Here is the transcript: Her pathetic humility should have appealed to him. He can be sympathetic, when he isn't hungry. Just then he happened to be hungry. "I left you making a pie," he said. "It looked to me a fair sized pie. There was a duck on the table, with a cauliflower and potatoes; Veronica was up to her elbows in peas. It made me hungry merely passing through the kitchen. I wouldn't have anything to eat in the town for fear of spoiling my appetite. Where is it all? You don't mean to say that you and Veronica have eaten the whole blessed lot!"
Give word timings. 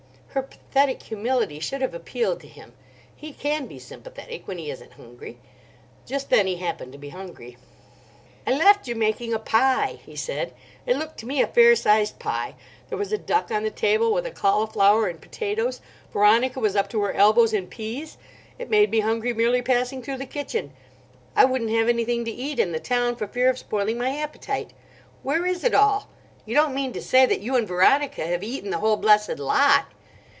Her 0.33 0.43
pathetic 0.43 1.03
humility 1.03 1.59
should 1.59 1.81
have 1.81 1.93
appealed 1.93 2.39
to 2.39 2.47
him. 2.47 2.71
He 3.13 3.33
can 3.33 3.65
be 3.67 3.77
sympathetic, 3.79 4.47
when 4.47 4.57
he 4.57 4.71
isn't 4.71 4.93
hungry. 4.93 5.39
Just 6.05 6.29
then 6.29 6.47
he 6.47 6.55
happened 6.55 6.93
to 6.93 6.97
be 6.97 7.09
hungry. 7.09 7.57
"I 8.47 8.53
left 8.53 8.87
you 8.87 8.95
making 8.95 9.33
a 9.33 9.39
pie," 9.39 9.99
he 10.05 10.15
said. 10.15 10.53
"It 10.85 10.95
looked 10.95 11.17
to 11.17 11.25
me 11.25 11.41
a 11.41 11.47
fair 11.47 11.75
sized 11.75 12.17
pie. 12.17 12.55
There 12.87 12.97
was 12.97 13.11
a 13.11 13.17
duck 13.17 13.51
on 13.51 13.63
the 13.63 13.69
table, 13.71 14.13
with 14.13 14.25
a 14.25 14.31
cauliflower 14.31 15.07
and 15.09 15.19
potatoes; 15.19 15.81
Veronica 16.13 16.61
was 16.61 16.77
up 16.77 16.87
to 16.91 17.01
her 17.01 17.11
elbows 17.11 17.51
in 17.51 17.67
peas. 17.67 18.17
It 18.57 18.69
made 18.69 18.89
me 18.89 19.01
hungry 19.01 19.33
merely 19.33 19.61
passing 19.61 20.01
through 20.01 20.15
the 20.19 20.25
kitchen. 20.25 20.71
I 21.35 21.43
wouldn't 21.43 21.71
have 21.71 21.89
anything 21.89 22.23
to 22.23 22.31
eat 22.31 22.57
in 22.57 22.71
the 22.71 22.79
town 22.79 23.17
for 23.17 23.27
fear 23.27 23.49
of 23.49 23.59
spoiling 23.59 23.97
my 23.97 24.17
appetite. 24.17 24.71
Where 25.23 25.45
is 25.45 25.65
it 25.65 25.75
all? 25.75 26.07
You 26.45 26.55
don't 26.55 26.73
mean 26.73 26.93
to 26.93 27.01
say 27.01 27.25
that 27.25 27.41
you 27.41 27.57
and 27.57 27.67
Veronica 27.67 28.25
have 28.27 28.43
eaten 28.43 28.69
the 28.69 28.77
whole 28.79 28.95
blessed 28.95 29.37
lot!" 29.37 29.87